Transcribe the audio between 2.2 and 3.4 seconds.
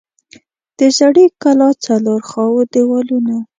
خوا دیوالونه